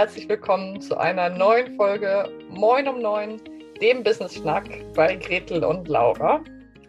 [0.00, 3.38] herzlich willkommen zu einer neuen Folge Moin um Neun,
[3.82, 4.64] dem Business Schnack
[4.94, 6.42] bei Gretel und Laura.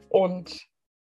[0.07, 0.65] Und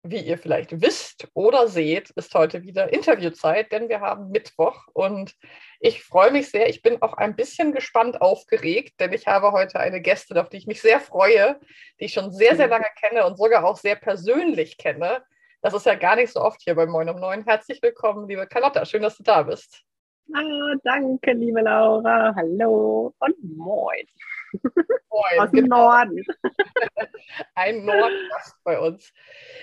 [0.03, 5.33] wie ihr vielleicht wisst oder seht, ist heute wieder Interviewzeit, denn wir haben Mittwoch und
[5.81, 6.69] ich freue mich sehr.
[6.69, 10.59] Ich bin auch ein bisschen gespannt aufgeregt, denn ich habe heute eine Gästin, auf die
[10.59, 11.59] ich mich sehr freue,
[11.99, 15.25] die ich schon sehr, sehr lange kenne und sogar auch sehr persönlich kenne.
[15.63, 17.47] Das ist ja gar nicht so oft hier bei Moin um Neun.
[17.47, 18.85] Herzlich willkommen, liebe Carlotta.
[18.85, 19.87] Schön, dass du da bist.
[20.35, 22.35] Ah, danke, liebe Laura.
[22.35, 24.07] Hallo und moin.
[24.53, 25.39] Moin.
[25.39, 25.89] Aus dem genau.
[25.89, 26.25] Norden.
[27.55, 29.13] Ein Nordgast bei uns.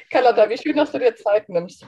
[0.09, 1.86] Carlotta, wie schön, dass du dir Zeit nimmst.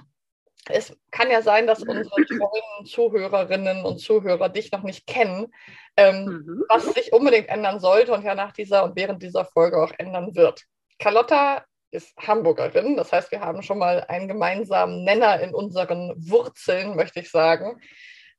[0.68, 5.54] Es kann ja sein, dass unsere treuen Zuhörerinnen und Zuhörer dich noch nicht kennen,
[5.96, 6.64] ähm, mhm.
[6.70, 10.36] was sich unbedingt ändern sollte und ja nach dieser und während dieser Folge auch ändern
[10.36, 10.64] wird.
[10.98, 16.96] Carlotta ist Hamburgerin, das heißt, wir haben schon mal einen gemeinsamen Nenner in unseren Wurzeln,
[16.96, 17.80] möchte ich sagen.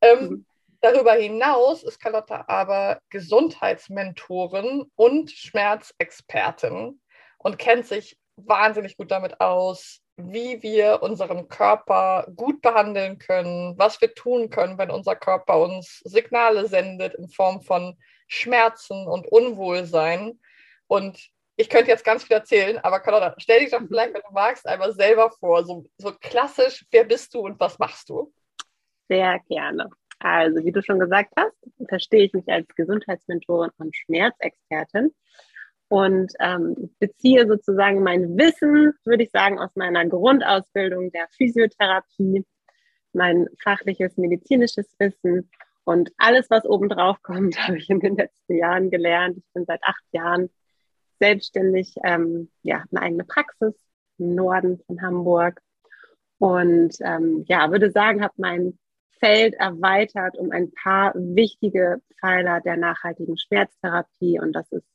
[0.00, 0.46] Ähm, mhm.
[0.80, 7.00] Darüber hinaus ist Carlotta aber Gesundheitsmentorin und Schmerzexpertin
[7.38, 14.00] und kennt sich wahnsinnig gut damit aus, wie wir unseren Körper gut behandeln können, was
[14.00, 20.40] wir tun können, wenn unser Körper uns Signale sendet in Form von Schmerzen und Unwohlsein.
[20.86, 23.88] Und ich könnte jetzt ganz viel erzählen, aber Carlotta, stell dich doch mhm.
[23.88, 27.78] vielleicht, wenn du magst, einmal selber vor, so, so klassisch, wer bist du und was
[27.78, 28.32] machst du?
[29.08, 29.90] Sehr gerne.
[30.18, 31.56] Also, wie du schon gesagt hast,
[31.88, 35.14] verstehe ich mich als Gesundheitsmentorin und Schmerzexpertin
[35.88, 42.44] und ähm, beziehe sozusagen mein Wissen, würde ich sagen, aus meiner Grundausbildung der Physiotherapie,
[43.12, 45.50] mein fachliches medizinisches Wissen
[45.84, 49.38] und alles, was obendrauf kommt, habe ich in den letzten Jahren gelernt.
[49.38, 50.50] Ich bin seit acht Jahren
[51.20, 53.74] selbstständig, ähm, ja, eine eigene Praxis
[54.18, 55.60] im Norden von Hamburg
[56.38, 58.78] und ähm, ja, würde sagen, habe mein
[59.18, 64.38] Feld erweitert um ein paar wichtige Pfeiler der nachhaltigen Schmerztherapie.
[64.40, 64.86] Und das ist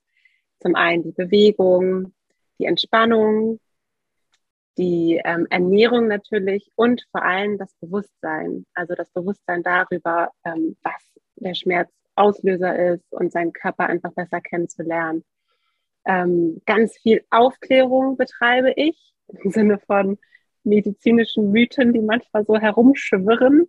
[0.59, 2.14] zum einen die Bewegung,
[2.59, 3.59] die Entspannung,
[4.78, 8.66] die ähm, Ernährung natürlich und vor allem das Bewusstsein.
[8.74, 11.02] Also das Bewusstsein darüber, ähm, was
[11.36, 15.24] der Schmerzauslöser ist und seinen Körper einfach besser kennenzulernen.
[16.06, 20.18] Ähm, ganz viel Aufklärung betreibe ich im Sinne von
[20.64, 23.68] medizinischen Mythen, die manchmal so herumschwirren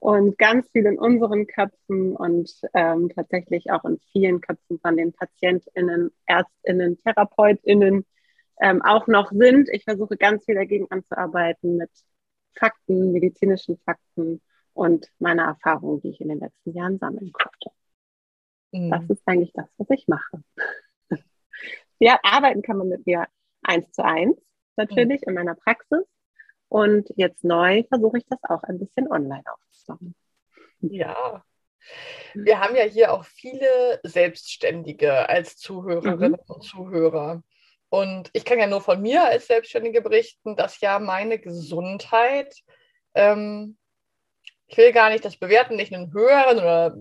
[0.00, 5.12] und ganz viel in unseren Köpfen und ähm, tatsächlich auch in vielen Köpfen von den
[5.12, 8.06] PatientInnen, ÄrztInnen, TherapeutInnen
[8.60, 9.68] ähm, auch noch sind.
[9.70, 11.90] Ich versuche ganz viel dagegen anzuarbeiten mit
[12.58, 14.40] Fakten, medizinischen Fakten
[14.72, 17.70] und meiner Erfahrung, die ich in den letzten Jahren sammeln konnte.
[18.72, 18.90] Mhm.
[18.90, 20.42] Das ist eigentlich das, was ich mache.
[21.98, 23.26] ja, arbeiten kann man mit mir
[23.62, 24.36] eins zu eins
[24.76, 25.28] natürlich mhm.
[25.28, 26.06] in meiner Praxis.
[26.70, 30.14] Und jetzt neu versuche ich das auch ein bisschen online aufzubauen.
[30.80, 31.44] Ja.
[32.32, 36.54] Wir haben ja hier auch viele Selbstständige als Zuhörerinnen mhm.
[36.54, 37.42] und Zuhörer.
[37.88, 42.54] Und ich kann ja nur von mir als Selbstständige berichten, dass ja meine Gesundheit
[43.14, 43.76] ähm,
[44.70, 46.94] ich will gar nicht das bewerten, nicht einen höheren oder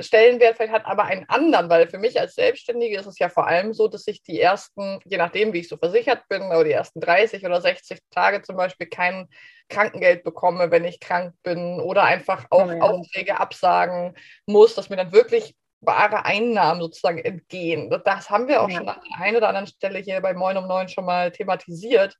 [0.00, 3.46] Stellenwert vielleicht hat, aber einen anderen, weil für mich als Selbstständige ist es ja vor
[3.46, 6.72] allem so, dass ich die ersten, je nachdem, wie ich so versichert bin, aber die
[6.72, 9.28] ersten 30 oder 60 Tage zum Beispiel kein
[9.68, 12.80] Krankengeld bekomme, wenn ich krank bin oder einfach auch oh ja.
[12.80, 17.88] Aufträge absagen muss, dass mir dann wirklich wahre Einnahmen sozusagen entgehen.
[18.04, 18.78] Das haben wir auch ja.
[18.78, 22.16] schon an der einen oder anderen Stelle hier bei Moin um Neun schon mal thematisiert.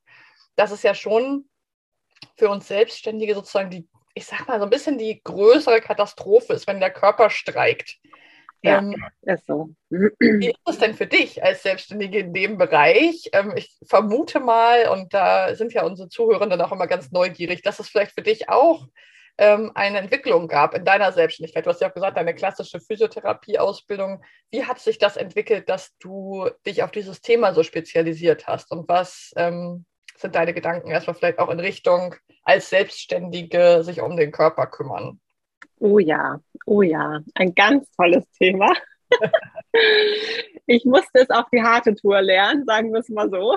[0.55, 1.49] Das ist ja schon
[2.37, 6.67] für uns Selbstständige sozusagen die ich sag mal, so ein bisschen die größere Katastrophe ist,
[6.67, 7.99] wenn der Körper streikt.
[8.63, 9.69] Ja, ähm, ist so.
[9.91, 13.29] Wie ist es denn für dich als Selbstständige in dem Bereich?
[13.35, 17.79] Ähm, ich vermute mal, und da sind ja unsere Zuhörenden auch immer ganz neugierig, dass
[17.79, 18.87] es vielleicht für dich auch
[19.37, 21.67] ähm, eine Entwicklung gab in deiner Selbstständigkeit.
[21.67, 24.25] Du hast ja auch gesagt, deine klassische Physiotherapie-Ausbildung.
[24.51, 28.73] Wie hat sich das entwickelt, dass du dich auf dieses Thema so spezialisiert hast?
[28.73, 29.85] Und was ähm,
[30.17, 32.15] sind deine Gedanken erstmal vielleicht auch in Richtung
[32.47, 35.21] als Selbstständige sich um den Körper kümmern?
[35.79, 38.73] Oh ja, oh ja, ein ganz tolles Thema.
[40.67, 43.57] ich musste es auf die harte Tour lernen, sagen wir es mal so.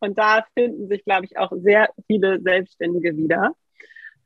[0.00, 3.52] Und da finden sich, glaube ich, auch sehr viele Selbstständige wieder.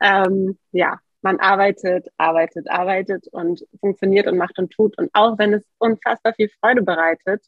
[0.00, 4.98] Ähm, ja, man arbeitet, arbeitet, arbeitet und funktioniert und macht und tut.
[4.98, 7.42] Und auch wenn es unfassbar viel Freude bereitet,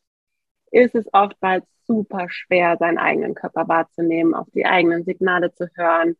[0.72, 6.16] ist es oftmals super schwer, seinen eigenen Körper wahrzunehmen, auf die eigenen Signale zu hören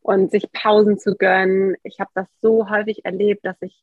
[0.00, 1.76] und sich Pausen zu gönnen.
[1.82, 3.82] Ich habe das so häufig erlebt, dass ich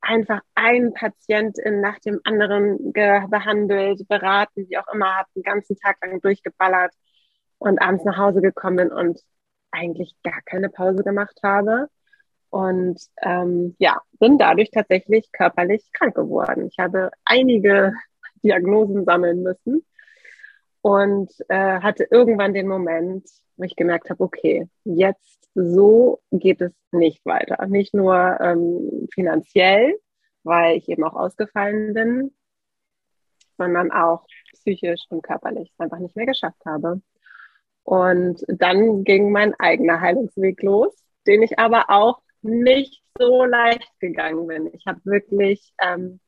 [0.00, 5.96] einfach einen Patientin nach dem anderen behandelt, beraten, wie auch immer, habe den ganzen Tag
[6.02, 6.92] lang durchgeballert
[7.58, 9.20] und abends nach Hause gekommen bin und
[9.70, 11.88] eigentlich gar keine Pause gemacht habe.
[12.50, 16.68] Und ähm, ja, bin dadurch tatsächlich körperlich krank geworden.
[16.68, 17.92] Ich habe einige
[18.46, 19.84] Diagnosen sammeln müssen
[20.80, 26.72] und äh, hatte irgendwann den Moment, wo ich gemerkt habe, okay, jetzt so geht es
[26.92, 27.66] nicht weiter.
[27.66, 29.98] Nicht nur ähm, finanziell,
[30.44, 32.34] weil ich eben auch ausgefallen bin,
[33.58, 37.00] sondern auch psychisch und körperlich es einfach nicht mehr geschafft habe.
[37.82, 40.94] Und dann ging mein eigener Heilungsweg los,
[41.26, 44.70] den ich aber auch nicht so leicht gegangen bin.
[44.72, 46.20] Ich habe wirklich, ähm,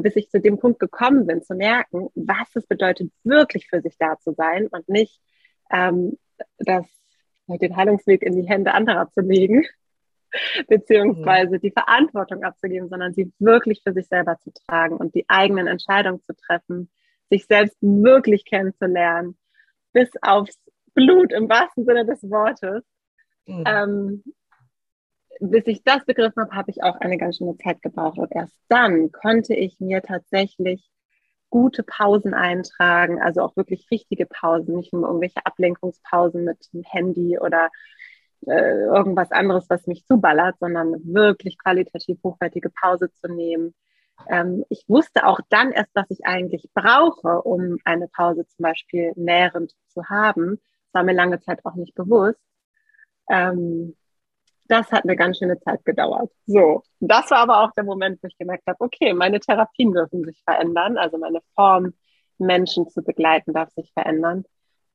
[0.00, 3.96] bis ich zu dem Punkt gekommen bin, zu merken, was es bedeutet, wirklich für sich
[3.98, 5.20] da zu sein und nicht
[5.70, 6.18] ähm,
[6.58, 6.86] das,
[7.46, 9.66] den Heilungsweg in die Hände anderer zu legen,
[10.68, 15.66] beziehungsweise die Verantwortung abzugeben, sondern sie wirklich für sich selber zu tragen und die eigenen
[15.66, 16.90] Entscheidungen zu treffen,
[17.30, 19.36] sich selbst wirklich kennenzulernen,
[19.92, 20.58] bis aufs
[20.94, 22.84] Blut im wahrsten Sinne des Wortes.
[23.46, 23.64] Mhm.
[23.66, 24.24] Ähm,
[25.40, 28.18] bis ich das begriffen habe, habe ich auch eine ganz schöne Zeit gebraucht.
[28.18, 30.88] Und erst dann konnte ich mir tatsächlich
[31.50, 37.38] gute Pausen eintragen, also auch wirklich richtige Pausen, nicht nur irgendwelche Ablenkungspausen mit dem Handy
[37.38, 37.70] oder
[38.46, 43.74] äh, irgendwas anderes, was mich zuballert, sondern wirklich qualitativ hochwertige Pause zu nehmen.
[44.28, 49.12] Ähm, ich wusste auch dann erst, was ich eigentlich brauche, um eine Pause zum Beispiel
[49.16, 50.56] nährend zu haben.
[50.56, 52.40] Das war mir lange Zeit auch nicht bewusst.
[53.28, 53.94] Ähm,
[54.72, 56.30] das hat eine ganz schöne Zeit gedauert.
[56.46, 60.24] So, das war aber auch der Moment, wo ich gemerkt habe, okay, meine Therapien dürfen
[60.24, 61.92] sich verändern, also meine Form,
[62.38, 64.44] Menschen zu begleiten, darf sich verändern.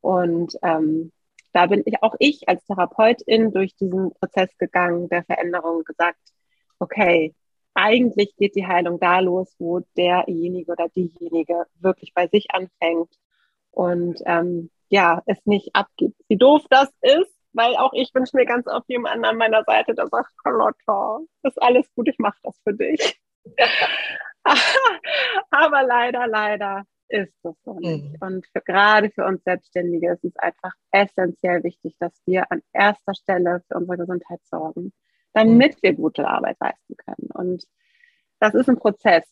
[0.02, 1.12] Und ähm,
[1.54, 6.20] da bin ich auch ich als Therapeutin durch diesen Prozess gegangen der Veränderung gesagt,
[6.80, 7.36] okay,
[7.76, 13.14] eigentlich geht die Heilung da los, wo derjenige oder diejenige wirklich bei sich anfängt
[13.72, 16.20] und ähm, ja, es nicht abgibt.
[16.28, 19.96] Wie doof das ist, weil auch ich wünsche mir ganz oft jemanden an meiner Seite,
[19.96, 23.20] der sagt, Carlotta, ist alles gut, ich mache das für dich.
[25.50, 28.04] Aber leider, leider ist das so nicht.
[28.04, 28.18] Mhm.
[28.20, 33.16] Und für, gerade für uns Selbstständige ist es einfach essentiell wichtig, dass wir an erster
[33.16, 34.94] Stelle für unsere Gesundheit sorgen,
[35.34, 35.80] damit mhm.
[35.82, 37.30] wir gute Arbeit leisten können.
[37.34, 37.64] Und
[38.40, 39.24] das ist ein Prozess.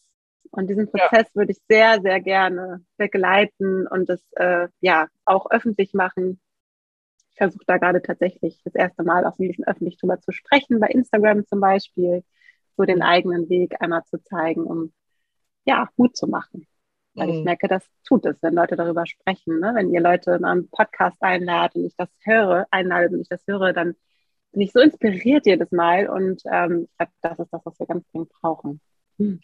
[0.52, 1.36] Und diesen Prozess ja.
[1.36, 6.40] würde ich sehr, sehr gerne begleiten und das äh, ja auch öffentlich machen,
[7.36, 10.80] ich versuche da gerade tatsächlich das erste Mal auch ein bisschen öffentlich drüber zu sprechen,
[10.80, 12.24] bei Instagram zum Beispiel,
[12.78, 14.94] so den eigenen Weg einmal zu zeigen, um
[15.66, 16.66] ja, Mut zu machen.
[17.14, 17.34] Weil mhm.
[17.34, 19.60] ich merke, das tut es, wenn Leute darüber sprechen.
[19.60, 19.74] Ne?
[19.76, 23.46] Wenn ihr Leute in einen Podcast einladet und ich das höre, einlade und ich das
[23.48, 23.96] höre, dann
[24.54, 27.88] bin ich so inspiriert jedes Mal und ähm, ich glaube, das ist das, was wir
[27.88, 28.80] ganz dringend brauchen.
[29.18, 29.42] Hm.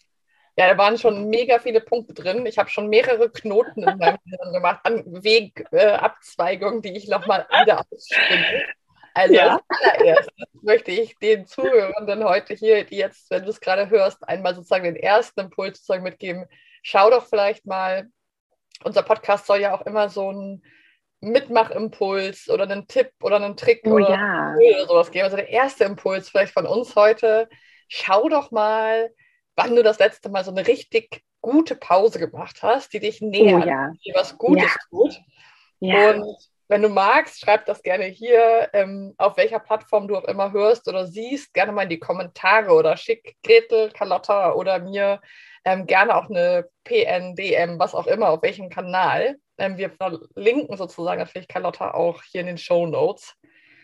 [0.58, 2.46] Ja, da waren schon mega viele Punkte drin.
[2.46, 7.48] Ich habe schon mehrere Knoten in meinem Hirn gemacht an Wegabzweigungen, äh, die ich nochmal
[7.62, 8.64] wieder ausspinne.
[9.14, 9.56] Also ja.
[9.56, 14.28] als allererstes möchte ich den Zuhörenden heute hier, die jetzt, wenn du es gerade hörst,
[14.28, 16.46] einmal sozusagen den ersten Impuls sozusagen mitgeben.
[16.82, 18.08] Schau doch vielleicht mal,
[18.84, 20.64] unser Podcast soll ja auch immer so ein
[21.22, 24.56] Mitmachimpuls oder einen Tipp oder einen Trick oh, oder, ja.
[24.56, 25.26] oder sowas geben.
[25.26, 27.48] Also der erste Impuls vielleicht von uns heute,
[27.88, 29.12] schau doch mal,
[29.56, 33.66] wann du das letzte Mal so eine richtig gute Pause gemacht hast, die dich nähert,
[33.66, 33.92] oh, ja.
[34.06, 34.80] die was Gutes ja.
[34.90, 35.22] tut.
[35.80, 36.12] Ja.
[36.12, 36.38] Und
[36.68, 40.88] wenn du magst, schreib das gerne hier, ähm, auf welcher Plattform du auch immer hörst
[40.88, 45.20] oder siehst, gerne mal in die Kommentare oder schick Gretel, Carlotta oder mir
[45.66, 49.36] ähm, gerne auch eine PN, DM, was auch immer, auf welchem Kanal.
[49.58, 53.36] Ähm, wir verlinken sozusagen natürlich Carlotta auch hier in den Show Notes.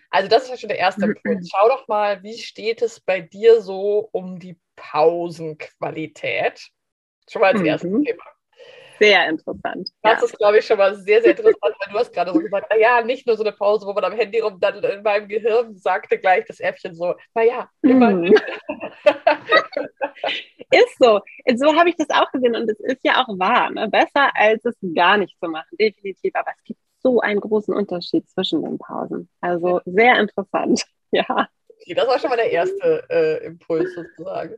[0.10, 1.46] Also das ist ja schon der erste Punkt.
[1.52, 6.70] Schau doch mal, wie steht es bei dir so um die Pausenqualität?
[7.30, 7.66] Schon mal als mhm.
[7.66, 8.24] erstes Thema.
[9.00, 9.90] Sehr interessant.
[10.02, 10.26] Das ja.
[10.26, 13.04] ist, glaube ich, schon mal sehr, sehr interessant, weil du hast gerade so gesagt, naja,
[13.04, 16.18] nicht nur so eine Pause, wo man am Handy rum, dann in meinem Gehirn sagte
[16.18, 18.12] gleich das Äffchen so, naja, immer.
[18.12, 18.34] Mhm.
[20.72, 21.22] ist so.
[21.56, 23.70] So habe ich das auch gesehen und es ist ja auch wahr.
[23.70, 23.88] Ne?
[23.90, 26.34] Besser als es gar nicht zu machen, definitiv.
[26.34, 29.30] Aber es gibt so einen großen Unterschied zwischen den Pausen.
[29.42, 31.48] Also sehr interessant, ja.
[31.80, 34.56] Okay, das war schon mal der erste äh, Impuls sozusagen.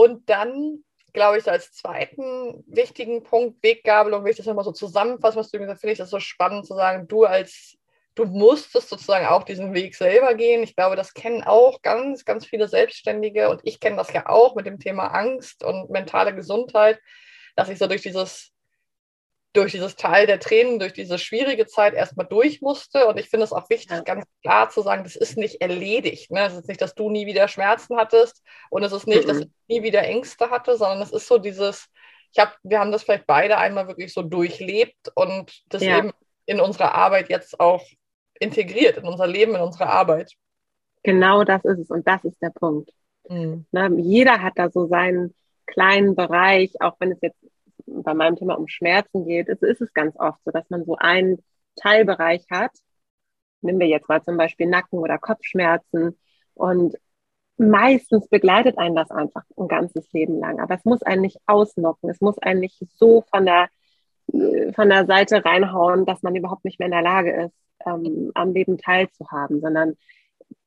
[0.00, 5.36] Und dann, glaube ich, als zweiten wichtigen Punkt, Weggabelung, wenn ich das nochmal so zusammenfasse,
[5.36, 7.76] was du gesagt hast, finde ich das so spannend zu sagen, du als
[8.14, 10.62] du musstest sozusagen auch diesen Weg selber gehen.
[10.62, 14.54] Ich glaube, das kennen auch ganz, ganz viele Selbstständige und ich kenne das ja auch
[14.54, 16.98] mit dem Thema Angst und mentale Gesundheit,
[17.54, 18.52] dass ich so durch dieses
[19.52, 23.06] durch dieses Teil der Tränen, durch diese schwierige Zeit erstmal durch musste.
[23.06, 24.02] Und ich finde es auch wichtig, ja.
[24.02, 26.30] ganz klar zu sagen, das ist nicht erledigt.
[26.30, 26.46] Ne?
[26.46, 29.28] Es ist nicht, dass du nie wieder Schmerzen hattest und es ist nicht, mhm.
[29.28, 31.88] dass ich nie wieder Ängste hatte, sondern es ist so dieses,
[32.32, 35.98] ich habe, wir haben das vielleicht beide einmal wirklich so durchlebt und das ja.
[35.98, 36.12] eben
[36.46, 37.84] in unserer Arbeit jetzt auch
[38.38, 40.32] integriert, in unser Leben, in unsere Arbeit.
[41.02, 42.90] Genau das ist es und das ist der Punkt.
[43.28, 43.66] Mhm.
[43.72, 45.34] Ne, jeder hat da so seinen
[45.66, 47.38] kleinen Bereich, auch wenn es jetzt
[47.86, 50.96] bei meinem Thema um Schmerzen geht, ist, ist es ganz oft so, dass man so
[50.96, 51.42] einen
[51.76, 52.72] Teilbereich hat.
[53.62, 56.18] Nehmen wir jetzt mal zum Beispiel Nacken- oder Kopfschmerzen
[56.54, 56.96] und
[57.56, 60.60] meistens begleitet einen das einfach ein ganzes Leben lang.
[60.60, 62.08] Aber es muss einen nicht ausnocken.
[62.08, 63.68] Es muss einen nicht so von der,
[64.74, 67.54] von der Seite reinhauen, dass man überhaupt nicht mehr in der Lage ist,
[67.86, 69.96] ähm, am Leben teilzuhaben, sondern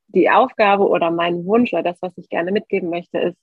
[0.08, 3.38] die Aufgabe oder mein Wunsch oder das, was ich gerne mitgeben möchte, ist,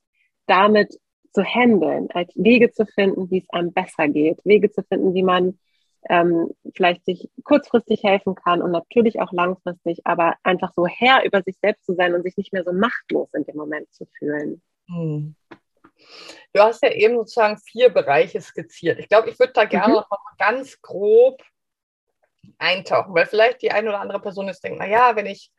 [0.45, 0.97] damit
[1.33, 5.23] zu handeln, als Wege zu finden, wie es einem besser geht, Wege zu finden, wie
[5.23, 5.57] man
[6.09, 11.41] ähm, vielleicht sich kurzfristig helfen kann und natürlich auch langfristig, aber einfach so Herr über
[11.43, 14.61] sich selbst zu sein und sich nicht mehr so machtlos in dem Moment zu fühlen.
[14.87, 15.35] Hm.
[16.53, 18.99] Du hast ja eben sozusagen vier Bereiche skizziert.
[18.99, 19.99] Ich glaube, ich würde da gerne mhm.
[19.99, 21.41] noch mal ganz grob
[22.57, 25.51] eintauchen, weil vielleicht die eine oder andere Person jetzt denkt, naja, wenn ich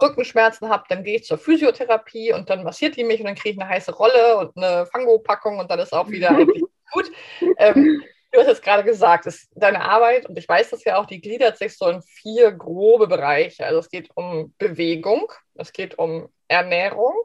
[0.00, 3.54] Rückenschmerzen habe, dann gehe ich zur Physiotherapie und dann massiert die mich und dann kriege
[3.54, 7.10] ich eine heiße Rolle und eine Fango-Packung und dann ist auch wieder eigentlich gut.
[7.58, 11.06] Ähm, du hast jetzt gerade gesagt, ist deine Arbeit, und ich weiß das ja auch,
[11.06, 13.64] die gliedert sich so in vier grobe Bereiche.
[13.64, 17.16] Also es geht um Bewegung, es geht um Ernährung,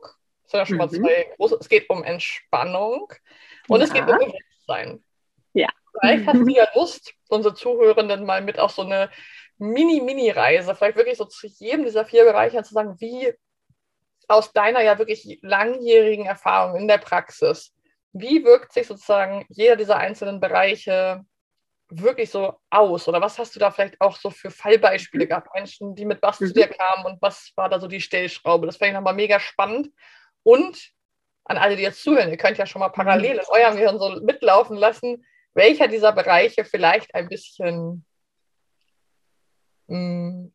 [0.44, 1.04] das sind ja schon mal mhm.
[1.04, 3.12] zwei große, es geht um Entspannung
[3.68, 3.86] und ja.
[3.86, 5.04] es geht um Bewusstsein.
[5.54, 5.68] Ja.
[6.00, 9.10] Vielleicht hast du ja Lust, unsere Zuhörenden mal mit auf so eine
[9.62, 13.32] Mini-Mini-Reise, vielleicht wirklich so zu jedem dieser vier Bereiche zu sagen, wie
[14.28, 17.72] aus deiner ja wirklich langjährigen Erfahrung in der Praxis,
[18.12, 21.24] wie wirkt sich sozusagen jeder dieser einzelnen Bereiche
[21.90, 23.08] wirklich so aus?
[23.08, 25.54] Oder was hast du da vielleicht auch so für Fallbeispiele gehabt?
[25.54, 26.54] Menschen, die mit was zu mhm.
[26.54, 28.66] dir kamen und was war da so die Stellschraube?
[28.66, 29.90] Das fände ich nochmal mega spannend.
[30.42, 30.90] Und
[31.46, 34.22] an alle, die jetzt zuhören, ihr könnt ja schon mal parallel in eurem Gehirn so
[34.24, 38.06] mitlaufen lassen, welcher dieser Bereiche vielleicht ein bisschen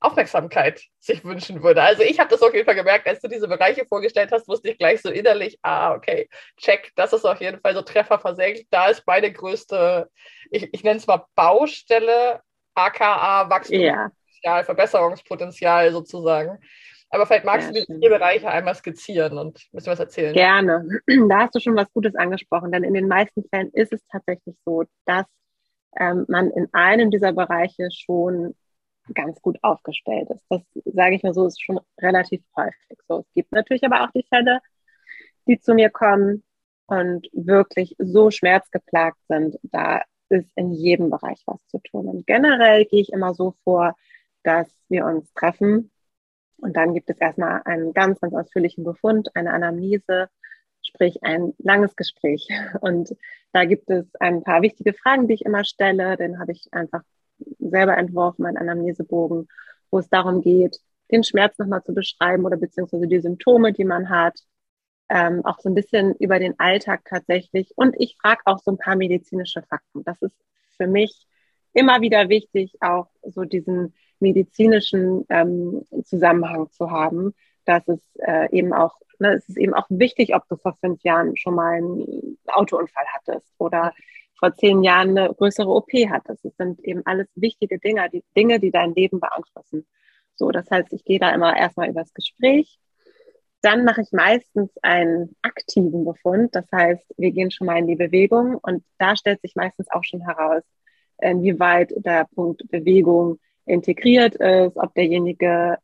[0.00, 1.83] Aufmerksamkeit sich wünschen würde.
[1.83, 4.71] Also ich habe das auf jeden Fall gemerkt, als du diese Bereiche vorgestellt hast, wusste
[4.71, 8.66] ich gleich so innerlich, ah, okay, check, das ist auf jeden Fall so Treffer versenkt.
[8.71, 10.09] Da ist meine größte,
[10.50, 12.40] ich, ich nenne es mal Baustelle,
[12.75, 14.11] aka Wachstumspotenzial,
[14.43, 14.64] ja.
[14.64, 16.59] Verbesserungspotenzial sozusagen.
[17.11, 20.33] Aber vielleicht magst ja, du die vier Bereiche einmal skizzieren und bisschen was erzählen.
[20.33, 20.88] Gerne.
[21.28, 24.57] Da hast du schon was Gutes angesprochen, denn in den meisten Fällen ist es tatsächlich
[24.64, 25.26] so, dass
[25.99, 28.55] ähm, man in einem dieser Bereiche schon
[29.14, 30.44] ganz gut aufgestellt ist.
[30.48, 33.20] Das sage ich mal so, ist schon relativ häufig so.
[33.20, 34.60] Es gibt natürlich aber auch die Fälle,
[35.46, 36.42] die zu mir kommen
[36.86, 39.58] und wirklich so schmerzgeplagt sind.
[39.62, 42.06] Da ist in jedem Bereich was zu tun.
[42.06, 43.94] Und generell gehe ich immer so vor,
[44.42, 45.90] dass wir uns treffen
[46.58, 50.28] und dann gibt es erstmal einen ganz, ganz ausführlichen Befund, eine Anamnese,
[50.82, 52.48] sprich ein langes Gespräch.
[52.80, 53.14] Und
[53.52, 56.16] da gibt es ein paar wichtige Fragen, die ich immer stelle.
[56.16, 57.02] Den habe ich einfach
[57.59, 59.49] selber entworfen, meinen Anamnesebogen,
[59.90, 60.78] wo es darum geht,
[61.11, 64.38] den Schmerz nochmal zu beschreiben oder beziehungsweise die Symptome, die man hat,
[65.09, 67.73] ähm, auch so ein bisschen über den Alltag tatsächlich.
[67.76, 70.02] Und ich frage auch so ein paar medizinische Fakten.
[70.05, 70.35] Das ist
[70.76, 71.26] für mich
[71.73, 77.35] immer wieder wichtig, auch so diesen medizinischen ähm, Zusammenhang zu haben,
[77.66, 81.02] dass es äh, eben auch, ne, es ist eben auch wichtig, ob du vor fünf
[81.02, 83.93] Jahren schon mal einen Autounfall hattest oder
[84.38, 86.45] vor zehn Jahren eine größere OP hattest.
[86.45, 89.87] Das sind eben alles wichtige Dinge, die Dinge, die dein Leben beeinflussen.
[90.35, 92.78] So, das heißt, ich gehe da immer erstmal übers Gespräch.
[93.62, 96.55] Dann mache ich meistens einen aktiven Befund.
[96.55, 100.05] Das heißt, wir gehen schon mal in die Bewegung und da stellt sich meistens auch
[100.05, 100.62] schon heraus,
[101.19, 105.78] inwieweit der Punkt Bewegung integriert ist, ob derjenige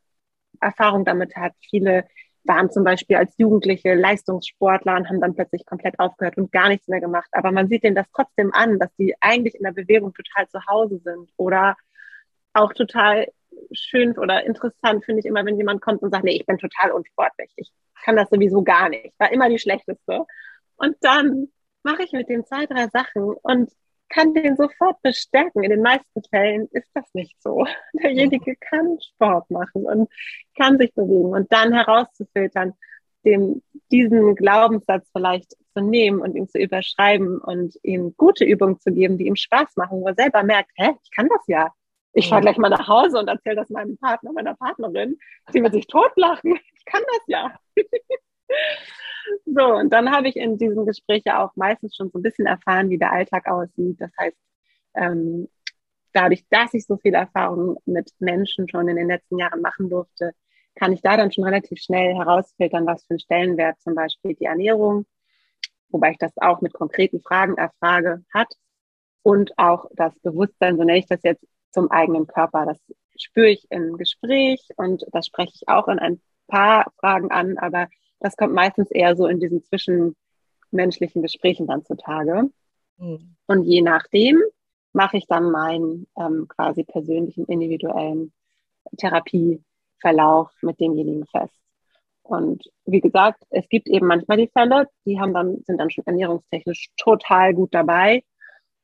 [0.61, 1.55] Erfahrung damit hat.
[1.61, 2.07] Viele
[2.45, 6.89] waren zum Beispiel als Jugendliche Leistungssportler und haben dann plötzlich komplett aufgehört und gar nichts
[6.89, 7.29] mehr gemacht.
[7.33, 10.65] Aber man sieht denen das trotzdem an, dass die eigentlich in der Bewegung total zu
[10.67, 11.77] Hause sind oder
[12.53, 13.29] auch total
[13.73, 16.91] schön oder interessant finde ich immer, wenn jemand kommt und sagt, nee, ich bin total
[16.93, 17.53] unsportlich.
[17.57, 17.71] Ich
[18.05, 19.13] kann das sowieso gar nicht.
[19.19, 20.25] War immer die schlechteste.
[20.77, 21.49] Und dann
[21.83, 23.71] mache ich mit den zwei, drei Sachen und
[24.13, 25.63] kann den sofort bestärken.
[25.63, 27.67] In den meisten Fällen ist das nicht so.
[27.95, 30.09] Derjenige kann Sport machen und
[30.57, 32.75] kann sich bewegen und dann herauszufiltern,
[33.25, 38.93] dem diesen Glaubenssatz vielleicht zu nehmen und ihn zu überschreiben und ihm gute Übungen zu
[38.93, 41.71] geben, die ihm Spaß machen, wo er selber merkt, hä, ich kann das ja.
[42.15, 45.19] Ich fahre gleich mal nach Hause und erzähle das meinem Partner, meiner Partnerin.
[45.51, 46.59] Sie wird sich totlachen.
[46.75, 47.57] Ich kann das ja.
[49.47, 52.47] So, und dann habe ich in diesem Gespräch ja auch meistens schon so ein bisschen
[52.47, 54.01] erfahren, wie der Alltag aussieht.
[54.01, 54.37] Das heißt,
[54.95, 55.49] ähm,
[56.13, 60.33] dadurch, dass ich so viel Erfahrung mit Menschen schon in den letzten Jahren machen durfte,
[60.75, 64.47] kann ich da dann schon relativ schnell herausfiltern, was für einen Stellenwert zum Beispiel die
[64.47, 65.07] Ernährung,
[65.91, 68.55] wobei ich das auch mit konkreten Fragen erfrage, hat.
[69.23, 72.67] Und auch das Bewusstsein, so nenne ich das jetzt, zum eigenen Körper.
[72.67, 72.79] Das
[73.17, 77.89] spüre ich im Gespräch und das spreche ich auch in ein paar Fragen an, aber
[78.23, 82.51] das kommt meistens eher so in diesen zwischenmenschlichen Gesprächen dann zutage.
[82.99, 83.37] Mhm.
[83.47, 84.41] Und je nachdem
[84.93, 88.33] mache ich dann meinen ähm, quasi persönlichen, individuellen
[88.97, 91.55] Therapieverlauf mit demjenigen fest.
[92.23, 96.07] Und wie gesagt, es gibt eben manchmal die Fälle, die haben dann, sind dann schon
[96.07, 98.23] ernährungstechnisch total gut dabei.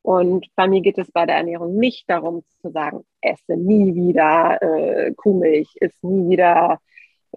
[0.02, 4.61] Und bei mir geht es bei der Ernährung nicht darum zu sagen, esse nie wieder
[4.62, 6.80] äh, Kuhmilch, esse nie wieder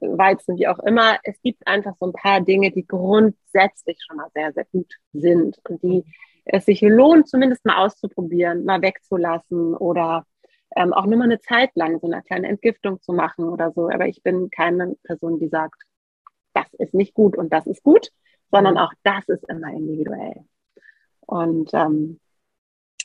[0.02, 1.20] Weizen, wie auch immer.
[1.24, 5.60] Es gibt einfach so ein paar Dinge, die grundsätzlich schon mal sehr, sehr gut sind
[5.70, 6.04] und die
[6.46, 10.26] es sich lohnt, zumindest mal auszuprobieren, mal wegzulassen oder
[10.76, 13.90] ähm, auch nur mal eine Zeit lang so eine kleine Entgiftung zu machen oder so.
[13.90, 15.82] Aber ich bin keine Person, die sagt,
[16.54, 18.10] das ist nicht gut und das ist gut,
[18.52, 18.80] sondern mhm.
[18.80, 20.46] auch das ist immer individuell.
[21.22, 22.20] Und ähm,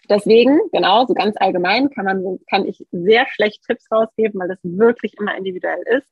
[0.08, 4.58] deswegen, genau, so ganz allgemein kann man, kann ich sehr schlecht Tipps rausgeben, weil das
[4.62, 6.08] wirklich immer individuell ist.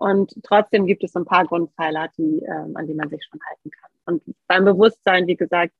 [0.00, 3.38] Und trotzdem gibt es so ein paar Grundpfeiler, die, ähm, an die man sich schon
[3.46, 3.90] halten kann.
[4.06, 5.74] Und beim Bewusstsein, wie gesagt,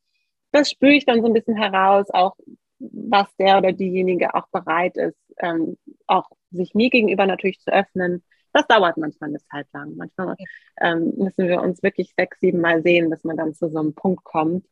[0.53, 2.37] das spüre ich dann so ein bisschen heraus, auch
[2.79, 8.23] was der oder diejenige auch bereit ist, ähm, auch sich mir gegenüber natürlich zu öffnen,
[8.53, 9.97] das dauert manchmal eine Zeit lang.
[9.97, 10.37] Manchmal
[10.83, 13.95] ähm, müssen wir uns wirklich sechs, sieben Mal sehen, bis man dann zu so einem
[13.95, 14.67] Punkt kommt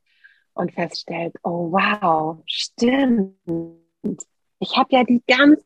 [0.53, 3.33] und feststellt, oh wow, stimmt.
[4.59, 5.65] Ich habe ja die ganze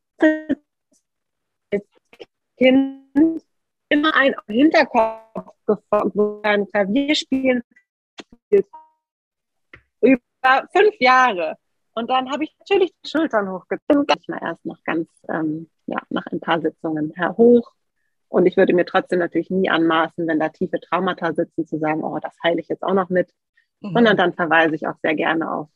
[2.59, 3.43] Kind
[3.93, 7.63] immer ein Hinterkopf geformt, wo ein Klavierspielen
[10.01, 11.57] über fünf Jahre.
[11.95, 16.27] Und dann habe ich natürlich die Schultern hochgezogen, mal erst noch ganz, ähm, ja, nach
[16.27, 17.73] ein paar Sitzungen hoch
[18.33, 22.03] und ich würde mir trotzdem natürlich nie anmaßen, wenn da tiefe Traumata sitzen, zu sagen,
[22.03, 23.31] oh, das heile ich jetzt auch noch mit,
[23.81, 23.93] mhm.
[23.93, 25.69] sondern dann verweise ich auch sehr gerne auf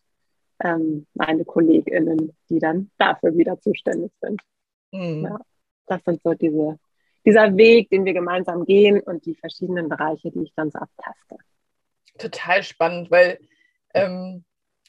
[0.64, 4.40] ähm, meine KollegInnen, die dann dafür wieder zuständig sind.
[4.90, 5.24] Mhm.
[5.24, 5.38] Ja,
[5.86, 6.78] das sind so diese,
[7.26, 11.36] dieser Weg, den wir gemeinsam gehen und die verschiedenen Bereiche, die ich dann so abtaste.
[12.18, 13.38] Total spannend, weil
[13.94, 14.44] ähm,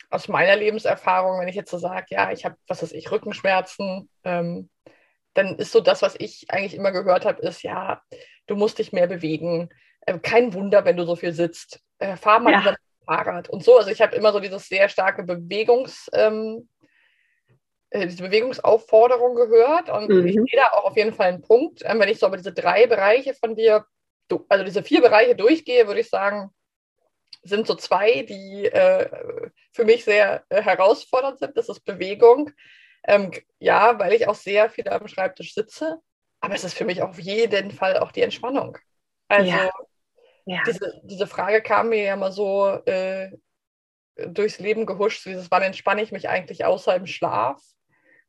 [0.09, 4.09] aus meiner Lebenserfahrung, wenn ich jetzt so sage, ja, ich habe, was weiß ich, Rückenschmerzen,
[4.23, 4.69] ähm,
[5.33, 8.01] dann ist so das, was ich eigentlich immer gehört habe, ist, ja,
[8.47, 9.69] du musst dich mehr bewegen.
[10.01, 11.81] Äh, kein Wunder, wenn du so viel sitzt.
[11.99, 12.75] Äh, fahr mal ja.
[13.05, 13.77] Fahrrad und so.
[13.77, 16.76] Also ich habe immer so dieses sehr starke Bewegungs, ähm, äh,
[17.93, 20.27] diese Bewegungsaufforderung gehört und mhm.
[20.27, 21.83] ich sehe da auch auf jeden Fall einen Punkt.
[21.85, 23.85] Ähm, wenn ich so aber diese drei Bereiche von dir,
[24.49, 26.49] also diese vier Bereiche durchgehe, würde ich sagen,
[27.43, 29.09] sind so zwei, die äh,
[29.71, 31.55] für mich sehr äh, herausfordernd sind.
[31.55, 32.51] Das ist Bewegung
[33.07, 35.99] ähm, ja, weil ich auch sehr viel am Schreibtisch sitze.
[36.39, 38.77] Aber es ist für mich auf jeden Fall auch die Entspannung.
[39.27, 39.71] Also ja.
[40.45, 40.61] Ja.
[40.65, 43.31] Diese, diese Frage kam mir ja mal so äh,
[44.15, 47.61] durchs Leben gehuscht, dieses, wann entspanne ich mich eigentlich außer im Schlaf?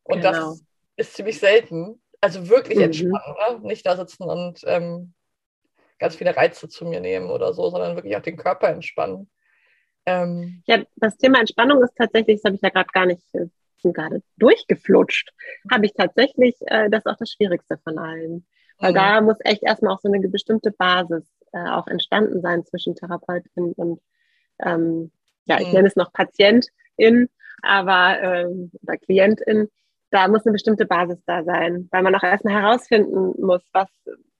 [0.08, 0.32] Und genau.
[0.32, 0.64] das
[0.96, 2.00] ist ziemlich selten.
[2.20, 2.84] Also wirklich mhm.
[2.84, 3.68] entspannen, ne?
[3.68, 5.14] nicht da sitzen und ähm,
[5.98, 9.30] ganz viele Reize zu mir nehmen oder so, sondern wirklich auch den Körper entspannen.
[10.06, 13.46] Ähm, ja, das Thema Entspannung ist tatsächlich, das habe ich ja gerade gar nicht äh,
[13.84, 15.32] gerade durchgeflutscht,
[15.70, 18.46] habe ich tatsächlich, äh, das ist auch das Schwierigste von allen.
[18.78, 18.96] Weil mhm.
[18.96, 23.72] da muss echt erstmal auch so eine bestimmte Basis äh, auch entstanden sein zwischen Therapeutin
[23.74, 24.00] und,
[24.60, 25.12] ähm,
[25.44, 25.74] ja, ich mhm.
[25.74, 27.28] nenne es noch Patientin,
[27.62, 29.68] aber, ähm, oder Klientin.
[30.10, 33.88] Da muss eine bestimmte Basis da sein, weil man auch erstmal herausfinden muss, was,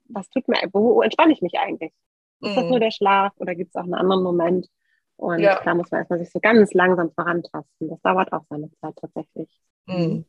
[0.05, 1.93] was tut mir, wo, wo entspanne ich mich eigentlich?
[2.41, 2.81] Ist das nur mhm.
[2.81, 4.67] der Schlaf oder gibt es auch einen anderen Moment?
[5.17, 5.61] Und ja.
[5.63, 7.89] da muss man erstmal sich so ganz langsam vorantasten.
[7.89, 9.49] Das dauert auch seine Zeit tatsächlich.
[9.85, 10.25] Mhm.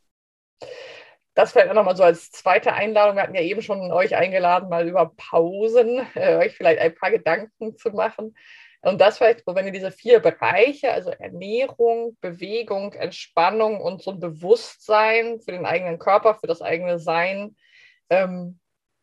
[1.35, 3.15] Das vielleicht auch nochmal so als zweite Einladung.
[3.15, 7.13] Wir hatten ja eben schon euch eingeladen, mal über Pausen, äh, euch vielleicht ein paar
[7.13, 8.35] Gedanken zu machen.
[8.83, 14.21] Und das vielleicht, wenn ihr diese vier Bereiche, also Ernährung, Bewegung, Entspannung und so ein
[14.21, 17.57] Bewusstsein für den eigenen Körper, für das eigene Sein,
[18.09, 18.59] ähm,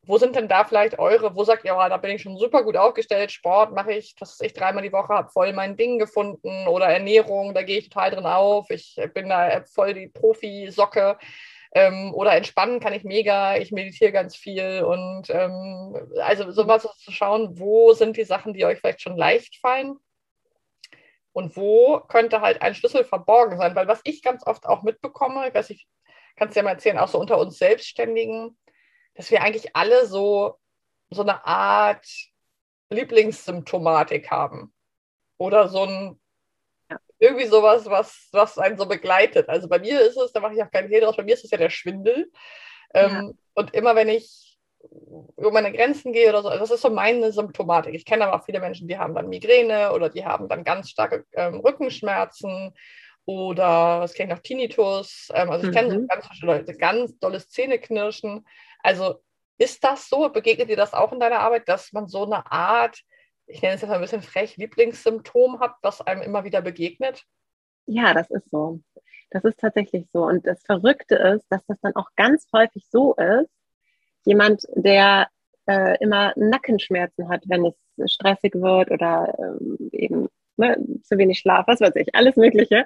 [0.08, 2.64] wo sind denn da vielleicht eure, wo sagt ihr, oh, da bin ich schon super
[2.64, 6.68] gut aufgestellt, Sport mache ich, das ich dreimal die Woche, habe voll mein Ding gefunden
[6.68, 11.18] oder Ernährung, da gehe ich total drin auf, ich bin da voll die Profi-Socke
[11.74, 17.12] ähm, oder entspannen kann ich mega, ich meditiere ganz viel und ähm, also sowas zu
[17.12, 19.98] schauen, wo sind die Sachen, die euch vielleicht schon leicht fallen
[21.34, 25.48] und wo könnte halt ein Schlüssel verborgen sein, weil was ich ganz oft auch mitbekomme,
[25.48, 25.88] ich weiß nicht,
[26.36, 28.58] kannst du ja mal erzählen, auch so unter uns Selbstständigen,
[29.16, 30.56] dass wir eigentlich alle so,
[31.10, 32.08] so eine Art
[32.90, 34.74] Lieblingssymptomatik haben.
[35.38, 36.20] Oder so ein,
[37.20, 39.50] irgendwie sowas, was, was einen so begleitet.
[39.50, 41.44] Also bei mir ist es, da mache ich auch keinen Hehl draus, bei mir ist
[41.44, 42.32] es ja der Schwindel.
[42.94, 43.32] Ähm, ja.
[43.56, 44.58] Und immer wenn ich
[45.38, 47.94] über meine Grenzen gehe oder so, das ist so meine Symptomatik.
[47.96, 50.90] Ich kenne aber auch viele Menschen, die haben dann Migräne oder die haben dann ganz
[50.90, 52.74] starke ähm, Rückenschmerzen
[53.26, 55.30] oder was kenne ich noch, Tinnitus.
[55.34, 56.08] Ähm, also ich kenne so mhm.
[56.08, 58.46] ganz viele Leute, ganz dolles Zähneknirschen.
[58.84, 59.22] Also
[59.58, 60.30] Ist das so?
[60.30, 63.02] Begegnet dir das auch in deiner Arbeit, dass man so eine Art,
[63.48, 67.24] ich nenne es jetzt mal ein bisschen frech, Lieblingssymptom hat, was einem immer wieder begegnet?
[67.86, 68.82] Ja, das ist so.
[69.30, 70.26] Das ist tatsächlich so.
[70.26, 73.50] Und das Verrückte ist, dass das dann auch ganz häufig so ist,
[74.26, 75.28] jemand, der
[75.68, 81.68] äh, immer Nackenschmerzen hat, wenn es stressig wird oder ähm, eben ne, zu wenig Schlaf,
[81.68, 82.86] was weiß ich, alles Mögliche,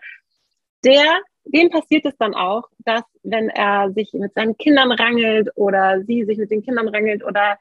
[0.83, 6.01] der, dem passiert es dann auch, dass wenn er sich mit seinen Kindern rangelt oder
[6.03, 7.57] sie sich mit den Kindern rangelt oder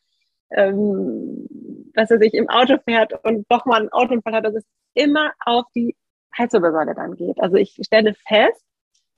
[0.51, 1.47] ähm,
[1.95, 5.33] was er sich im Auto fährt und doch mal einen Autounfall hat, dass es immer
[5.45, 5.97] auf die
[6.37, 7.41] Halswirbelsäule dann geht.
[7.41, 8.65] Also ich stelle fest,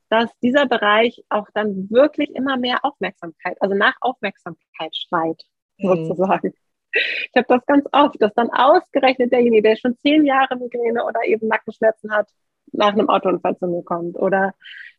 [0.09, 5.43] dass dieser Bereich auch dann wirklich immer mehr Aufmerksamkeit, also nach Aufmerksamkeit schreit,
[5.79, 6.07] mhm.
[6.07, 6.53] sozusagen.
[6.93, 11.25] Ich habe das ganz oft, dass dann ausgerechnet derjenige, der schon zehn Jahre Migräne oder
[11.25, 12.29] eben Nackenschmerzen hat,
[12.73, 14.55] nach einem Autounfall zu mir kommt oder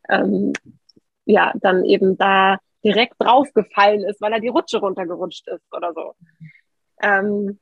[0.08, 0.52] ähm,
[1.24, 6.14] ja, dann eben da direkt draufgefallen ist, weil er die Rutsche runtergerutscht ist oder so.
[7.00, 7.58] Ähm,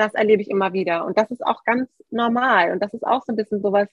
[0.00, 1.04] das erlebe ich immer wieder.
[1.04, 2.72] Und das ist auch ganz normal.
[2.72, 3.88] Und das ist auch so ein bisschen sowas,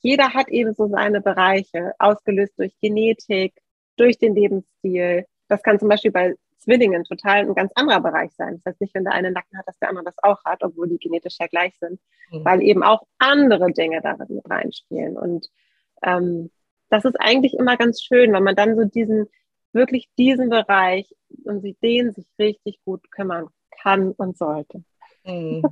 [0.00, 3.54] jeder hat eben so seine Bereiche, ausgelöst durch Genetik,
[3.96, 5.26] durch den Lebensstil.
[5.48, 8.54] Das kann zum Beispiel bei Zwillingen total ein ganz anderer Bereich sein.
[8.56, 10.88] Das heißt nicht, wenn der eine Nacken hat, dass der andere das auch hat, obwohl
[10.88, 12.44] die genetisch ja gleich sind, mhm.
[12.44, 15.16] weil eben auch andere Dinge darin mit reinspielen.
[15.16, 15.48] Und
[16.02, 16.50] ähm,
[16.90, 19.26] das ist eigentlich immer ganz schön, wenn man dann so diesen,
[19.72, 23.48] wirklich diesen Bereich und sie den sich richtig gut kümmern
[23.82, 24.84] kann und sollte.
[25.28, 25.62] Mhm.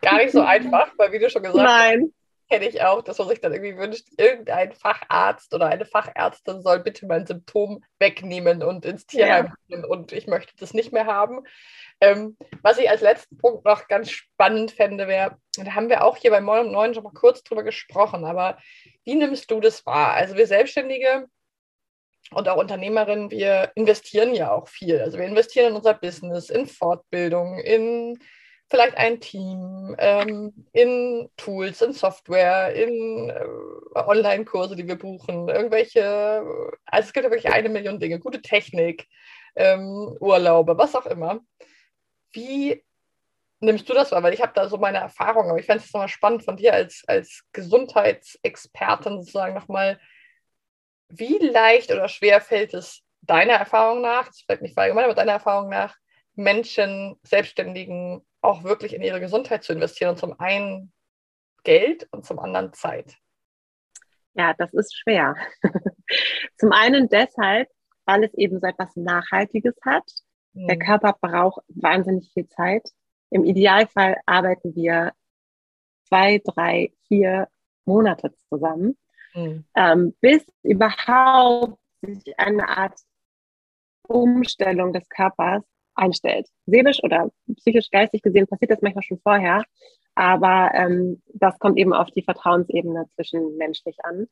[0.00, 2.02] Gar nicht so einfach, weil wie du schon gesagt Nein.
[2.02, 6.62] hast, kenne ich auch, dass man sich dann irgendwie wünscht, irgendein Facharzt oder eine Fachärztin
[6.62, 9.54] soll bitte mein Symptom wegnehmen und ins Tierheim ja.
[9.68, 11.44] gehen und ich möchte das nicht mehr haben.
[12.00, 16.16] Ähm, was ich als letzten Punkt noch ganz spannend fände, wäre, da haben wir auch
[16.16, 18.58] hier bei Moin um 9 schon mal kurz drüber gesprochen, aber
[19.04, 20.12] wie nimmst du das wahr?
[20.12, 21.28] Also wir Selbstständige
[22.32, 25.00] und auch Unternehmerinnen, wir investieren ja auch viel.
[25.00, 28.18] Also wir investieren in unser Business, in Fortbildung, in
[28.72, 36.42] vielleicht ein Team, ähm, in Tools, in Software, in äh, Online-Kurse, die wir buchen, irgendwelche,
[36.86, 39.06] also es gibt ja wirklich eine Million Dinge, gute Technik,
[39.56, 41.40] ähm, Urlaube, was auch immer.
[42.32, 42.82] Wie
[43.60, 44.22] nimmst du das wahr?
[44.22, 46.72] Weil ich habe da so meine Erfahrungen, aber ich fände es nochmal spannend von dir
[46.72, 50.00] als, als Gesundheitsexpertin sozusagen nochmal,
[51.10, 55.14] wie leicht oder schwer fällt es deiner Erfahrung nach, das ist vielleicht nicht allgemein, aber
[55.14, 55.94] deiner Erfahrung nach,
[56.36, 60.92] Menschen, Selbstständigen auch wirklich in ihre Gesundheit zu investieren und zum einen
[61.64, 63.16] Geld und zum anderen Zeit?
[64.34, 65.36] Ja, das ist schwer.
[66.58, 67.68] zum einen deshalb,
[68.04, 70.04] weil es eben so etwas Nachhaltiges hat.
[70.52, 70.68] Mhm.
[70.68, 72.88] Der Körper braucht wahnsinnig viel Zeit.
[73.30, 75.12] Im Idealfall arbeiten wir
[76.08, 77.48] zwei, drei, vier
[77.84, 78.98] Monate zusammen,
[79.34, 79.64] mhm.
[79.74, 82.98] ähm, bis überhaupt sich eine Art
[84.02, 85.62] Umstellung des Körpers
[85.94, 86.48] einstellt.
[86.66, 89.62] Seelisch oder psychisch, geistig gesehen passiert das manchmal schon vorher,
[90.14, 94.26] aber ähm, das kommt eben auf die Vertrauensebene zwischenmenschlich an.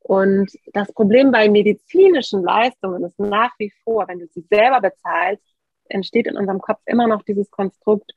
[0.00, 5.42] Und das Problem bei medizinischen Leistungen ist nach wie vor, wenn du sie selber bezahlst,
[5.88, 8.12] entsteht in unserem Kopf immer noch dieses Konstrukt,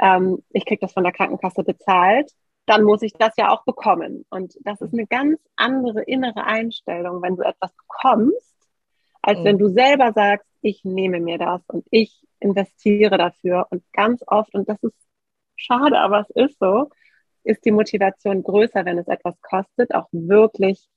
[0.00, 2.30] ähm, ich kriege das von der Krankenkasse bezahlt,
[2.66, 4.24] dann muss ich das ja auch bekommen.
[4.30, 8.54] Und das ist eine ganz andere innere Einstellung, wenn du etwas bekommst,
[9.22, 9.44] als mhm.
[9.44, 13.66] wenn du selber sagst, ich nehme mir das und ich investiere dafür.
[13.70, 14.96] Und ganz oft, und das ist
[15.54, 16.90] schade, aber es ist so,
[17.44, 20.88] ist die Motivation größer, wenn es etwas kostet, auch wirklich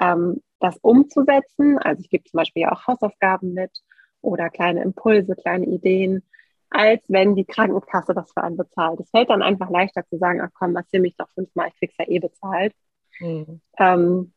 [0.00, 1.78] ähm, das umzusetzen.
[1.78, 3.72] Also ich gebe zum Beispiel ja auch Hausaufgaben mit
[4.20, 6.22] oder kleine Impulse, kleine Ideen,
[6.70, 9.00] als wenn die Krankenkasse das für einen bezahlt.
[9.00, 11.96] Es fällt dann einfach leichter zu sagen, ach komm, massier mich doch fünfmal, ich krieg's
[11.98, 12.74] ja eh bezahlt.
[13.18, 13.60] Mhm.
[13.78, 14.32] Ähm,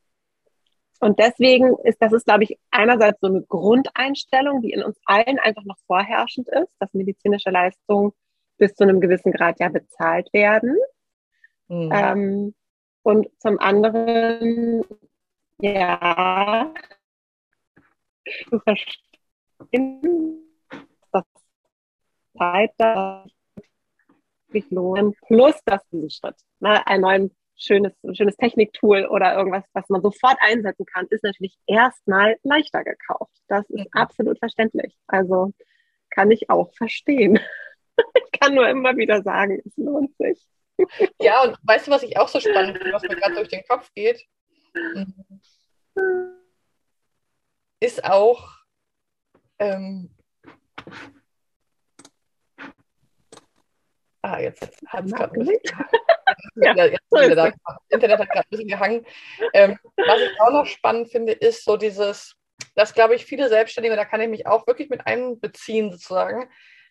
[0.99, 5.39] und deswegen ist, das ist, glaube ich, einerseits so eine Grundeinstellung, die in uns allen
[5.39, 8.11] einfach noch vorherrschend ist, dass medizinische Leistungen
[8.57, 10.77] bis zu einem gewissen Grad ja bezahlt werden.
[11.69, 11.91] Mhm.
[11.93, 12.55] Ähm,
[13.03, 14.83] und zum anderen,
[15.59, 16.73] ja,
[18.49, 20.43] zu verstehen,
[21.13, 21.23] dass
[22.37, 23.25] Zeit da
[24.47, 29.87] wirklich lohnen, plus das diesen Schritt, ne, einen neuen schönes, schönes Techniktool oder irgendwas, was
[29.89, 33.35] man sofort einsetzen kann, ist natürlich erstmal leichter gekauft.
[33.47, 33.89] Das ist mhm.
[33.91, 34.97] absolut verständlich.
[35.07, 35.53] Also
[36.09, 37.39] kann ich auch verstehen.
[37.97, 40.39] ich kann nur immer wieder sagen, es lohnt sich.
[41.21, 43.63] ja, und weißt du, was ich auch so spannend finde, was mir gerade durch den
[43.67, 44.25] Kopf geht?
[47.81, 48.55] Ist auch,
[49.59, 50.15] ähm,
[54.21, 55.39] ah, jetzt hat es gerade
[56.55, 56.73] ja,
[57.89, 59.05] Internet hat gerade ein bisschen gehangen.
[59.53, 62.35] Ähm, was ich auch noch spannend finde, ist so dieses,
[62.75, 66.49] dass, glaube ich, viele Selbstständige, da kann ich mich auch wirklich mit einbeziehen sozusagen,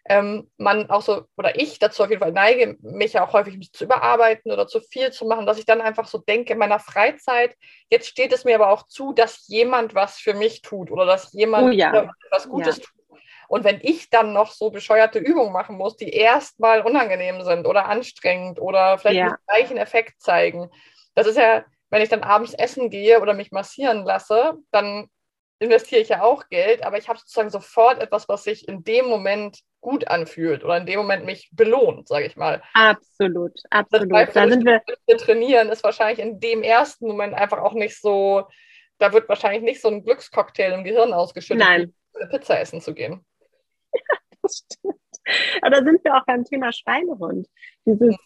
[0.08, 3.72] ähm, man auch so, oder ich dazu auf jeden Fall neige, mich ja auch häufig
[3.72, 6.78] zu überarbeiten oder zu viel zu machen, dass ich dann einfach so denke, in meiner
[6.78, 7.54] Freizeit,
[7.90, 11.32] jetzt steht es mir aber auch zu, dass jemand was für mich tut oder dass
[11.34, 12.10] jemand Oh ja.
[12.30, 12.84] was Gutes Ja.
[12.84, 12.97] tut.
[13.48, 17.86] Und wenn ich dann noch so bescheuerte Übungen machen muss, die erstmal unangenehm sind oder
[17.86, 19.24] anstrengend oder vielleicht Ja.
[19.26, 20.70] nicht gleich einen Effekt zeigen,
[21.14, 25.08] das ist ja, wenn ich dann abends essen gehe oder mich massieren lasse, dann
[25.60, 29.06] investiere ich ja auch Geld, aber ich habe sozusagen sofort etwas, was sich in dem
[29.06, 32.62] Moment gut anfühlt oder in dem Moment mich belohnt, sage ich mal.
[32.74, 34.28] Absolut, Das absolut.
[34.34, 38.46] Da sind wir, wir trainieren ist wahrscheinlich in dem ersten Moment einfach auch nicht so,
[38.98, 41.94] da wird wahrscheinlich nicht so ein Glückscocktail im Gehirn ausgeschüttet, Nein.
[42.30, 43.24] Pizza essen zu gehen.
[44.48, 44.96] Das stimmt.
[45.62, 47.46] Aber da sind wir auch beim Thema Schweinehund.
[47.84, 48.16] Dieses,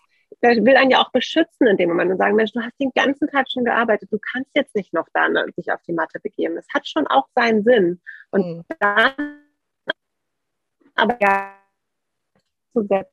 [0.42, 2.92] der will einen ja auch beschützen in dem Moment und sagen, Mensch, du hast den
[2.94, 6.20] ganzen Tag schon gearbeitet, du kannst jetzt nicht noch da ne, dich auf die Matte
[6.20, 6.56] begeben.
[6.56, 8.00] Es hat schon auch seinen Sinn.
[8.30, 8.64] Und Hm.
[8.80, 9.40] dann
[10.94, 11.54] aber ja
[12.72, 13.11] zu setzen,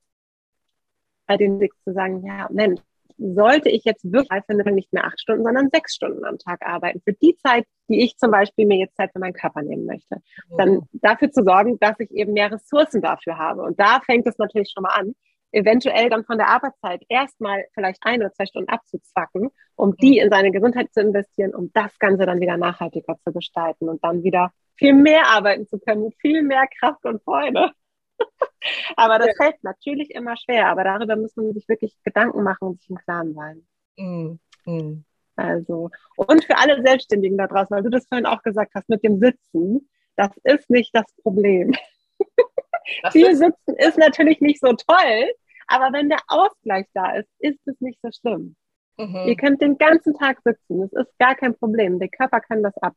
[1.28, 2.82] bei den Weg zu sagen, ja, Mensch,
[3.20, 7.02] sollte ich jetzt wirklich finde, nicht mehr acht Stunden, sondern sechs Stunden am Tag arbeiten.
[7.04, 10.18] Für die Zeit, die ich zum Beispiel mir jetzt Zeit für meinen Körper nehmen möchte.
[10.58, 13.62] Dann dafür zu sorgen, dass ich eben mehr Ressourcen dafür habe.
[13.62, 15.14] Und da fängt es natürlich schon mal an,
[15.52, 20.30] eventuell dann von der Arbeitszeit erstmal vielleicht ein oder zwei Stunden abzuzwacken, um die in
[20.30, 24.52] seine Gesundheit zu investieren, um das Ganze dann wieder nachhaltiger zu gestalten und dann wieder
[24.76, 27.72] viel mehr arbeiten zu können viel mehr Kraft und Freude.
[28.96, 29.46] aber das Ja.
[29.46, 32.98] fällt natürlich immer schwer, aber darüber muss man sich wirklich Gedanken machen und sich im
[32.98, 33.68] Klaren sein.
[33.98, 34.40] Hm.
[34.66, 35.06] Hm.
[35.36, 39.04] Also, und für alle Selbstständigen da draußen, weil du das vorhin auch gesagt hast, mit
[39.04, 41.74] dem Sitzen, das ist nicht das Problem.
[43.12, 45.34] Viel Sitzen ist natürlich nicht so toll,
[45.68, 48.56] aber wenn der Ausgleich da ist, ist es nicht so schlimm.
[48.98, 49.38] Ihr mhm.
[49.38, 52.00] könnt den ganzen Tag sitzen, das ist gar kein Problem.
[52.00, 52.96] Der Körper kann das ab.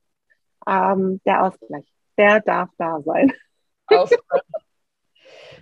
[0.66, 1.86] Ähm, der Ausgleich,
[2.18, 3.32] der darf da sein.
[3.86, 4.20] Ausgleich.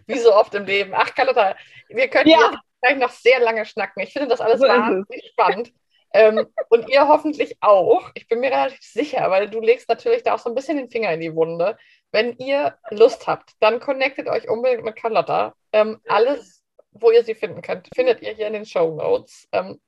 [0.07, 0.93] Wie so oft im Leben.
[0.95, 1.57] Ach, Carlotta,
[1.89, 2.39] wir können Ja.
[2.51, 4.03] jetzt gleich noch sehr lange schnacken.
[4.03, 5.73] Ich finde das alles So wahnsinnig spannend.
[6.13, 8.11] Ähm, und ihr hoffentlich auch.
[8.15, 10.91] Ich bin mir relativ sicher, weil du legst natürlich da auch so ein bisschen den
[10.91, 11.77] Finger in die Wunde.
[12.11, 15.55] Wenn ihr Lust habt, dann connectet euch unbedingt mit Carlotta.
[15.73, 19.47] Ähm, alles, wo ihr sie finden könnt, findet ihr hier in den Show Notes.
[19.53, 19.81] Ähm,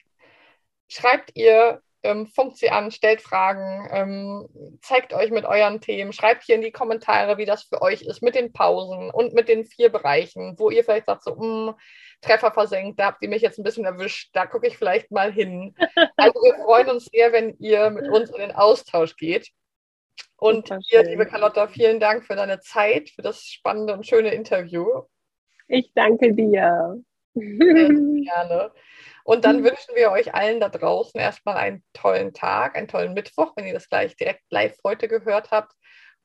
[0.89, 6.45] schreibt ihr, ähm, funkt sie an, stellt Fragen, ähm, zeigt euch mit euren Themen, schreibt
[6.45, 9.65] hier in die Kommentare, wie das für euch ist mit den Pausen und mit den
[9.65, 11.77] vier Bereichen, wo ihr vielleicht sagt, so, mh,
[12.21, 15.33] Treffer versenkt, da habt ihr mich jetzt ein bisschen erwischt, da gucke ich vielleicht mal
[15.33, 15.75] hin.
[16.17, 19.51] Also wir freuen uns sehr, wenn ihr mit uns in den Austausch geht.
[20.37, 24.87] Und dir, liebe Carlotta, vielen Dank für deine Zeit, für das spannende und schöne Interview.
[25.69, 27.03] Ich danke dir.
[27.35, 28.73] Gerne.
[29.25, 29.65] Und dann Mhm.
[29.65, 33.75] wünschen wir euch allen da draußen erstmal einen tollen Tag, einen tollen Mittwoch, wenn ihr
[33.75, 35.73] das gleich direkt live heute gehört habt.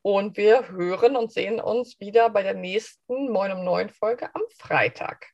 [0.02, 4.42] Und wir hören und sehen uns wieder bei der nächsten Moin um 9 Folge am
[4.58, 5.28] Freitag.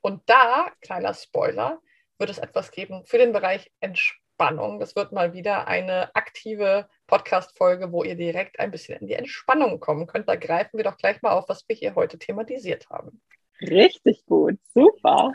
[0.00, 1.80] Und da, kleiner Spoiler,
[2.18, 4.80] wird es etwas geben für den Bereich Entspannung.
[4.80, 9.80] Das wird mal wieder eine aktive Podcast-Folge, wo ihr direkt ein bisschen in die Entspannung
[9.80, 10.28] kommen könnt.
[10.28, 13.22] Da greifen wir doch gleich mal auf, was wir hier heute thematisiert haben.
[13.62, 15.32] Richtig gut, super.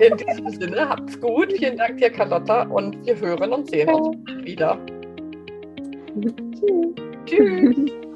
[0.00, 1.52] In diesem Sinne, habt's gut.
[1.52, 2.62] Vielen Dank dir, Carlotta.
[2.64, 4.78] Und wir hören und sehen uns wieder.
[6.14, 6.94] Tschüss.
[7.26, 7.92] Tschüss.